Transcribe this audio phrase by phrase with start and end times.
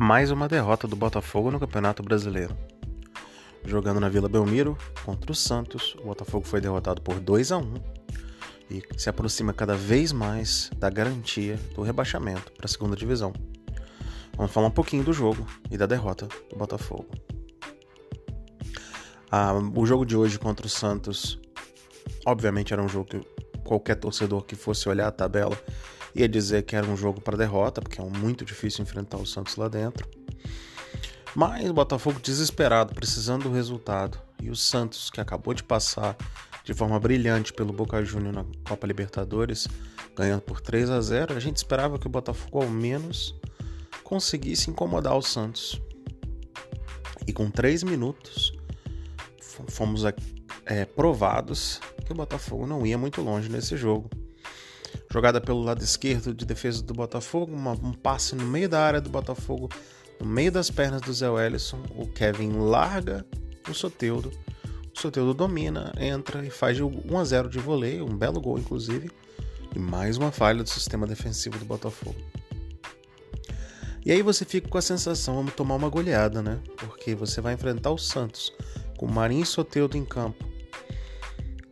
[0.00, 2.56] mais uma derrota do Botafogo no Campeonato Brasileiro.
[3.66, 7.74] Jogando na Vila Belmiro contra o Santos, o Botafogo foi derrotado por 2 a 1
[8.70, 13.34] e se aproxima cada vez mais da garantia do rebaixamento para a segunda divisão.
[14.38, 17.10] Vamos falar um pouquinho do jogo e da derrota do Botafogo.
[19.30, 21.38] Ah, o jogo de hoje contra o Santos,
[22.24, 23.20] obviamente, era um jogo que
[23.64, 25.58] qualquer torcedor que fosse olhar a tabela
[26.14, 29.56] ia dizer que era um jogo para derrota, porque é muito difícil enfrentar o Santos
[29.56, 30.08] lá dentro.
[31.34, 36.16] Mas o Botafogo desesperado, precisando do resultado, e o Santos, que acabou de passar
[36.64, 39.68] de forma brilhante pelo Boca Juniors na Copa Libertadores,
[40.16, 43.34] ganhando por 3 a 0, a gente esperava que o Botafogo ao menos
[44.02, 45.80] conseguisse incomodar o Santos.
[47.26, 48.52] E com 3 minutos
[49.68, 50.02] fomos
[50.66, 54.10] é, provados que o Botafogo não ia muito longe nesse jogo.
[55.12, 59.00] Jogada pelo lado esquerdo de defesa do Botafogo, uma, um passe no meio da área
[59.00, 59.68] do Botafogo,
[60.20, 61.82] no meio das pernas do Zé Wellison.
[61.96, 63.26] O Kevin larga
[63.68, 64.30] o Soteudo.
[64.94, 69.10] O Soteudo domina, entra e faz 1 a 0 de voleio, um belo gol inclusive.
[69.74, 72.20] E mais uma falha do sistema defensivo do Botafogo.
[74.06, 76.60] E aí você fica com a sensação, vamos tomar uma goleada, né?
[76.76, 78.52] Porque você vai enfrentar o Santos
[78.96, 80.49] com o Marinho e Soteudo em campo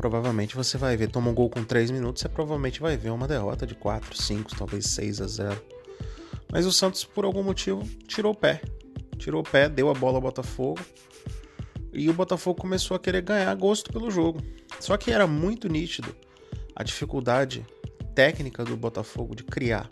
[0.00, 3.28] provavelmente você vai ver, toma um gol com 3 minutos, você provavelmente vai ver uma
[3.28, 5.62] derrota de 4, 5, talvez 6 a 0.
[6.50, 8.62] Mas o Santos, por algum motivo, tirou o pé.
[9.18, 10.80] Tirou o pé, deu a bola ao Botafogo.
[11.92, 14.40] E o Botafogo começou a querer ganhar gosto pelo jogo.
[14.80, 16.16] Só que era muito nítido
[16.74, 17.66] a dificuldade
[18.14, 19.90] técnica do Botafogo de criar.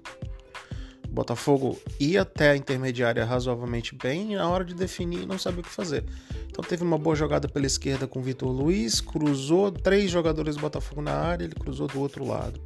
[1.04, 5.60] O Botafogo ia até a intermediária razoavelmente bem e na hora de definir não sabia
[5.60, 6.06] o que fazer.
[6.48, 10.60] Então teve uma boa jogada pela esquerda com o Vitor Luiz, cruzou três jogadores do
[10.60, 12.60] Botafogo na área, ele cruzou do outro lado.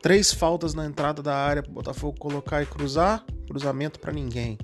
[0.00, 4.58] Três faltas na entrada da área para o Botafogo colocar e cruzar, cruzamento para ninguém.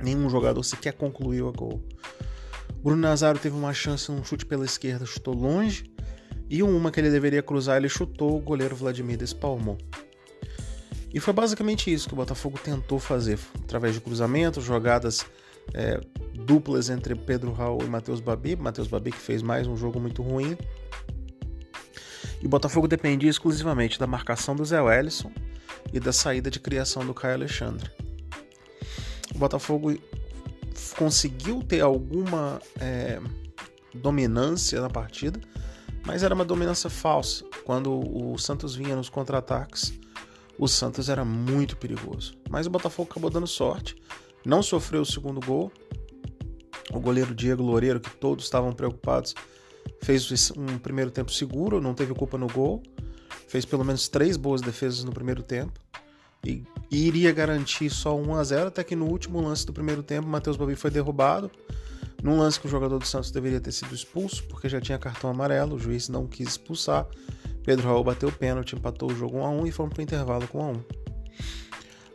[0.00, 1.82] Nenhum jogador sequer concluiu a gol.
[2.82, 5.84] Bruno Nazário teve uma chance num chute pela esquerda, chutou longe.
[6.50, 9.78] E uma que ele deveria cruzar, ele chutou, o goleiro Vladimir despalmou.
[11.14, 15.24] E foi basicamente isso que o Botafogo tentou fazer, através de cruzamentos, jogadas
[15.74, 16.00] é,
[16.34, 18.56] duplas entre Pedro Raul e Matheus Babi.
[18.56, 20.56] Matheus Babi que fez mais um jogo muito ruim.
[22.40, 25.30] E o Botafogo dependia exclusivamente da marcação do Zé Wellison
[25.92, 27.90] e da saída de criação do Caio Alexandre.
[29.34, 29.96] O Botafogo
[30.96, 33.20] conseguiu ter alguma é,
[33.94, 35.40] dominância na partida,
[36.04, 37.44] mas era uma dominância falsa.
[37.64, 39.92] Quando o Santos vinha nos contra-ataques,
[40.58, 42.34] o Santos era muito perigoso.
[42.50, 43.96] Mas o Botafogo acabou dando sorte,
[44.44, 45.72] não sofreu o segundo gol
[46.92, 49.34] o goleiro Diego Loureiro, que todos estavam preocupados,
[50.02, 52.82] fez um primeiro tempo seguro, não teve culpa no gol,
[53.48, 55.80] fez pelo menos três boas defesas no primeiro tempo
[56.44, 60.28] e, iria garantir só 1 a 0 até que no último lance do primeiro tempo,
[60.28, 61.50] Matheus Babi foi derrubado.
[62.22, 65.30] Num lance que o jogador do Santos deveria ter sido expulso, porque já tinha cartão
[65.30, 67.06] amarelo, o juiz não quis expulsar.
[67.64, 70.04] Pedro Raul bateu o pênalti, empatou o jogo 1 a 1 e fomos para o
[70.04, 70.84] intervalo com 1 a 1.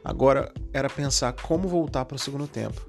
[0.07, 2.79] Agora era pensar como voltar para o segundo tempo.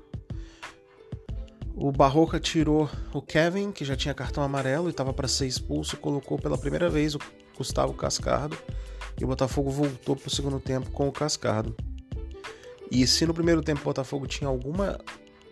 [1.74, 5.96] O Barroca tirou o Kevin, que já tinha cartão amarelo e estava para ser expulso,
[5.96, 7.18] e colocou pela primeira vez o
[7.56, 8.56] Gustavo Cascardo.
[9.20, 11.74] E o Botafogo voltou para o segundo tempo com o Cascardo.
[12.88, 14.96] E se no primeiro tempo o Botafogo tinha alguma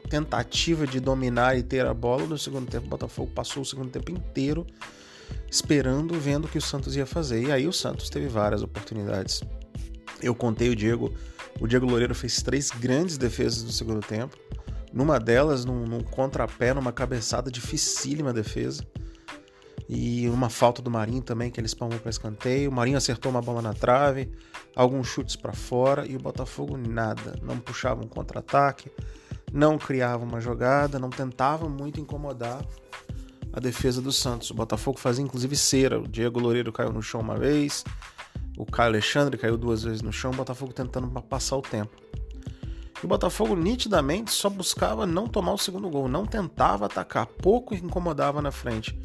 [0.09, 3.91] tentativa de dominar e ter a bola, no segundo tempo o Botafogo passou o segundo
[3.91, 4.65] tempo inteiro
[5.51, 7.43] esperando, vendo o que o Santos ia fazer.
[7.43, 9.43] E aí o Santos teve várias oportunidades.
[10.23, 11.13] Eu contei o Diego,
[11.61, 14.37] o Diego Loureiro fez três grandes defesas no segundo tempo.
[14.93, 18.87] Numa delas, num, num contrapé, numa cabeçada dificílima defesa.
[19.89, 22.71] E uma falta do Marinho também, que ele espalmou para escanteio.
[22.71, 24.31] O Marinho acertou uma bola na trave,
[24.75, 27.37] alguns chutes para fora e o Botafogo nada.
[27.43, 28.91] Não puxava um contra-ataque,
[29.53, 32.65] não criava uma jogada, não tentava muito incomodar
[33.53, 34.51] a defesa do Santos.
[34.51, 36.01] O Botafogo fazia inclusive cera.
[36.01, 37.85] O Diego Loureiro caiu no chão uma vez,
[38.57, 40.31] o Caio Alexandre caiu duas vezes no chão.
[40.31, 41.95] O Botafogo tentando passar o tempo.
[43.03, 47.75] E o Botafogo nitidamente só buscava não tomar o segundo gol, não tentava atacar, pouco
[47.75, 48.99] incomodava na frente.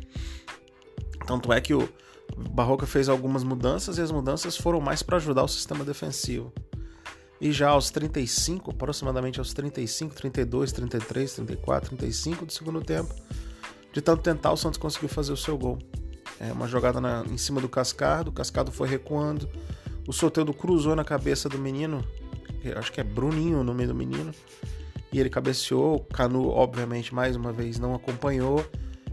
[1.28, 1.90] Tanto é que o
[2.52, 6.54] Barroca fez algumas mudanças e as mudanças foram mais para ajudar o sistema defensivo.
[7.40, 13.14] E já aos 35, aproximadamente aos 35, 32, 33, 34, 35 do segundo tempo,
[13.92, 15.78] de tanto tentar, o Santos conseguiu fazer o seu gol.
[16.42, 19.48] É uma jogada na, em cima do Cascardo, o Cascardo foi recuando,
[20.08, 22.04] o Soteldo cruzou na cabeça do menino,
[22.76, 24.34] acho que é Bruninho o nome do menino,
[25.14, 25.98] e ele cabeceou.
[25.98, 28.66] O Canu, obviamente, mais uma vez não acompanhou.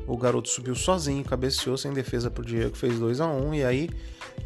[0.06, 3.90] O garoto subiu sozinho, cabeceou sem defesa pro Diego, fez 2 a 1 e aí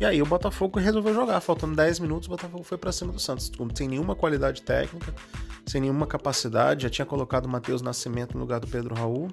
[0.01, 1.41] e aí o Botafogo resolveu jogar.
[1.41, 5.15] Faltando 10 minutos, o Botafogo foi para cima do Santos, sem nenhuma qualidade técnica,
[5.67, 6.83] sem nenhuma capacidade.
[6.83, 9.29] Já tinha colocado o Matheus Nascimento no lugar do Pedro Raul.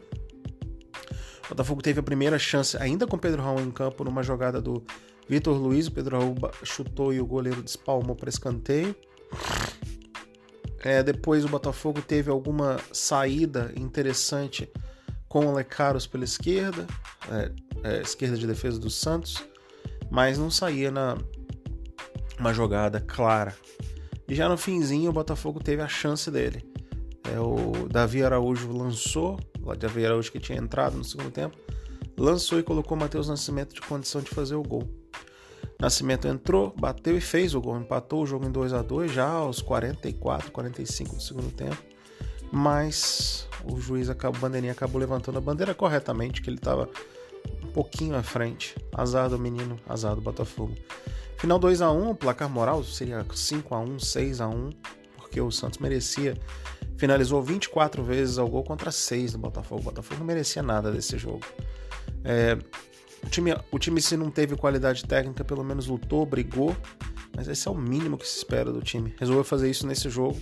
[1.50, 4.84] O Botafogo teve a primeira chance, ainda com Pedro Raul em campo, numa jogada do
[5.28, 5.88] Vitor Luiz.
[5.88, 8.96] O Pedro Raul chutou e o goleiro despalmou para escanteio.
[10.82, 14.72] É, depois o Botafogo teve alguma saída interessante
[15.28, 16.86] com o Lecaros pela esquerda,
[17.32, 17.52] é,
[17.84, 19.44] é, esquerda de defesa do Santos,
[20.10, 21.18] mas não saía na
[22.40, 23.56] uma jogada clara.
[24.28, 26.69] E já no finzinho o Botafogo teve a chance dele.
[27.24, 31.58] É, o Davi Araújo lançou, o Davi Araújo que tinha entrado no segundo tempo,
[32.18, 34.84] lançou e colocou o Matheus Nascimento de condição de fazer o gol.
[35.80, 39.30] Nascimento entrou, bateu e fez o gol, empatou o jogo em 2 a 2 já
[39.30, 41.78] aos 44, 45 do segundo tempo.
[42.52, 46.90] Mas o juiz acabou, o bandeirinha acabou levantando a bandeira corretamente, que ele estava
[47.64, 48.76] um pouquinho à frente.
[48.94, 50.76] Azar do menino, azar do Botafogo.
[51.38, 54.70] Final 2 a 1, placar moral seria 5 a 1, 6 a 1,
[55.16, 56.36] porque o Santos merecia.
[57.00, 59.80] Finalizou 24 vezes ao gol contra 6 do Botafogo.
[59.80, 61.46] O Botafogo não merecia nada desse jogo.
[62.26, 62.58] É,
[63.24, 66.76] o time, o time, se não teve qualidade técnica, pelo menos lutou, brigou.
[67.34, 69.16] Mas esse é o mínimo que se espera do time.
[69.18, 70.38] Resolveu fazer isso nesse jogo.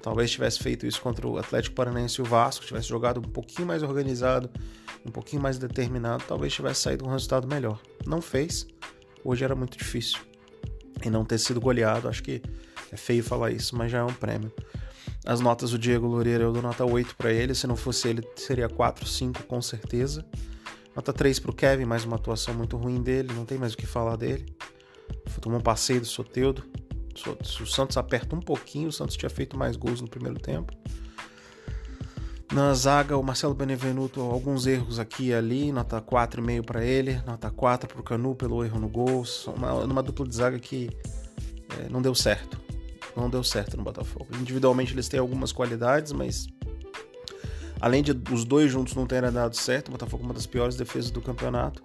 [0.00, 3.66] Talvez tivesse feito isso contra o Atlético Paranaense e o Vasco, tivesse jogado um pouquinho
[3.66, 4.48] mais organizado,
[5.04, 7.80] um pouquinho mais determinado, talvez tivesse saído um resultado melhor.
[8.06, 8.68] Não fez.
[9.24, 10.20] Hoje era muito difícil.
[11.04, 12.40] E não ter sido goleado, acho que
[12.92, 14.52] é feio falar isso, mas já é um prêmio.
[15.26, 18.22] As notas do Diego Loureiro eu dou nota 8 para ele, se não fosse ele
[18.36, 20.24] seria 4, 5 com certeza.
[20.94, 23.76] Nota 3 para o Kevin, mais uma atuação muito ruim dele, não tem mais o
[23.76, 24.46] que falar dele.
[25.40, 26.64] Tomou um passeio do Soteudo.
[27.60, 30.72] O Santos aperta um pouquinho, o Santos tinha feito mais gols no primeiro tempo.
[32.52, 37.50] Na zaga, o Marcelo Benevenuto, alguns erros aqui e ali, nota 4,5 para ele, nota
[37.50, 39.22] 4 para o Canu pelo erro no gol.
[39.54, 40.88] Uma, numa dupla de zaga que
[41.78, 42.57] é, não deu certo.
[43.20, 44.28] Não deu certo no Botafogo.
[44.40, 46.46] Individualmente eles têm algumas qualidades, mas
[47.80, 50.76] Além de os dois juntos não terem dado certo, o Botafogo é uma das piores
[50.76, 51.82] defesas do campeonato.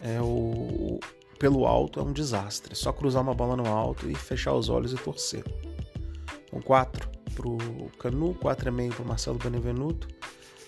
[0.00, 0.98] É o
[1.38, 2.74] pelo alto é um desastre.
[2.74, 5.44] Só cruzar uma bola no alto e fechar os olhos e torcer.
[6.46, 7.56] Então 4 pro
[7.98, 10.08] Canu, 4,5 pro Marcelo Benevenuto,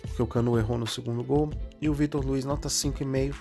[0.02, 1.50] porque o Canu errou no segundo gol.
[1.80, 3.34] E o Vitor Luiz, nota 5,5.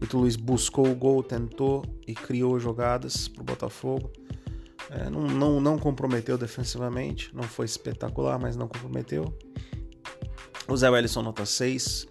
[0.00, 4.10] Vitor Luiz buscou o gol, tentou e criou jogadas pro Botafogo.
[4.90, 9.36] É, não, não, não comprometeu defensivamente, não foi espetacular, mas não comprometeu.
[10.68, 12.06] O Zé Wellison nota 6.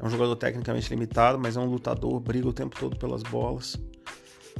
[0.00, 3.76] É um jogador tecnicamente limitado, mas é um lutador, briga o tempo todo pelas bolas.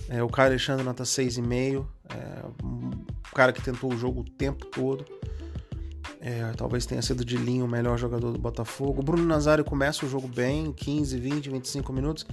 [0.09, 1.87] É, o Caio Alexandre nota 6,5.
[2.11, 2.91] É um
[3.35, 5.05] cara que tentou o jogo o tempo todo.
[6.21, 9.01] É, talvez tenha sido de linha o melhor jogador do Botafogo.
[9.01, 12.27] O Bruno Nazário começa o jogo bem, 15, 20, 25 minutos,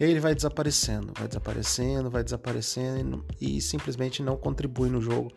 [0.00, 5.30] e ele vai desaparecendo, vai desaparecendo, vai desaparecendo e, e simplesmente não contribui no jogo.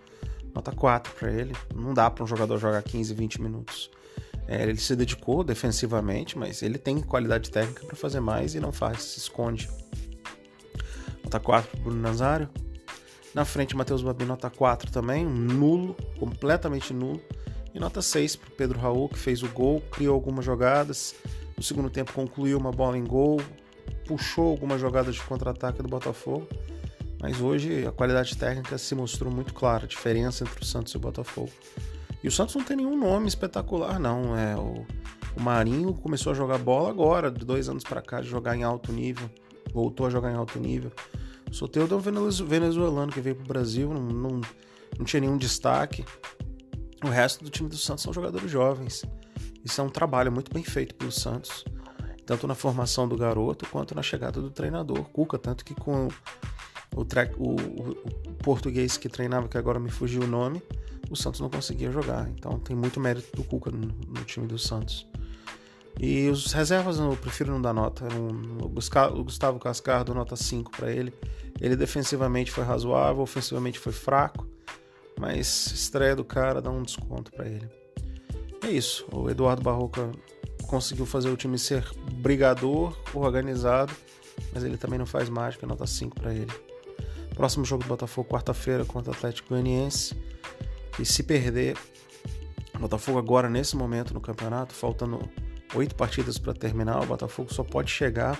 [0.55, 1.53] Nota 4 para ele.
[1.75, 3.91] Não dá para um jogador jogar 15, 20 minutos.
[4.47, 8.71] É, ele se dedicou defensivamente, mas ele tem qualidade técnica para fazer mais e não
[8.71, 9.69] faz, se esconde.
[11.23, 12.49] Nota 4 para Bruno Nazário.
[13.33, 17.19] Na frente, Matheus Babi, nota 4 também, nulo, completamente nulo.
[17.73, 21.15] E nota 6 para Pedro Raul, que fez o gol, criou algumas jogadas.
[21.57, 23.41] No segundo tempo, concluiu uma bola em gol,
[24.05, 26.47] puxou algumas jogadas de contra-ataque do Botafogo.
[27.21, 30.97] Mas hoje a qualidade técnica se mostrou muito clara, a diferença entre o Santos e
[30.97, 31.51] o Botafogo.
[32.21, 34.37] E o Santos não tem nenhum nome espetacular, não.
[34.37, 34.85] É o,
[35.37, 38.63] o Marinho começou a jogar bola agora, de dois anos para cá, de jogar em
[38.63, 39.29] alto nível.
[39.73, 40.91] Voltou a jogar em alto nível.
[41.49, 42.01] O Soteldo é um
[42.45, 44.41] venezuelano que veio pro Brasil, não, não,
[44.97, 46.03] não tinha nenhum destaque.
[47.03, 49.05] O resto do time do Santos são jogadores jovens.
[49.63, 51.63] Isso é um trabalho muito bem feito pelo Santos,
[52.25, 55.03] tanto na formação do garoto quanto na chegada do treinador.
[55.05, 56.07] Cuca, tanto que com
[56.95, 57.55] o, o,
[57.91, 60.61] o português que treinava, que agora me fugiu o nome,
[61.09, 62.29] o Santos não conseguia jogar.
[62.29, 65.07] Então tem muito mérito do Cuca no, no time do Santos.
[65.99, 68.05] E os reservas eu prefiro não dar nota.
[68.13, 71.13] Um, o Gustavo Cascardo, nota 5 para ele.
[71.61, 74.47] Ele defensivamente foi razoável, ofensivamente foi fraco,
[75.19, 77.69] mas estreia do cara dá um desconto para ele.
[78.63, 79.05] É isso.
[79.11, 80.11] O Eduardo Barroca
[80.67, 81.85] conseguiu fazer o time ser
[82.23, 83.93] brigador, organizado,
[84.53, 86.51] mas ele também não faz mágica, nota 5 para ele.
[87.35, 90.15] Próximo jogo do Botafogo, quarta-feira, contra o Atlético Goianiense
[90.93, 91.75] que se perder
[92.73, 95.19] o Botafogo agora nesse momento no campeonato, faltando
[95.75, 98.39] oito partidas para terminar, o Botafogo só pode chegar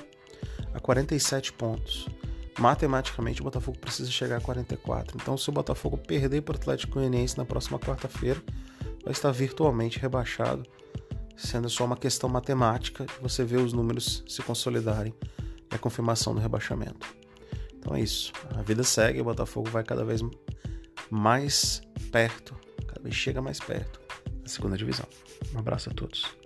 [0.73, 2.07] a 47 pontos.
[2.59, 5.17] Matematicamente, o Botafogo precisa chegar a 44.
[5.19, 8.41] Então, se o Botafogo perder para o Atlético Goianiense na próxima quarta-feira,
[9.03, 10.63] vai estar virtualmente rebaixado
[11.35, 15.13] sendo só uma questão matemática, você vê os números se consolidarem
[15.71, 17.07] e a confirmação do rebaixamento.
[17.73, 18.31] Então é isso.
[18.55, 20.21] A vida segue, o Botafogo vai cada vez
[21.09, 22.55] mais perto,
[22.87, 23.99] cada vez chega mais perto
[24.41, 25.07] da segunda divisão.
[25.53, 26.42] Um abraço a todos.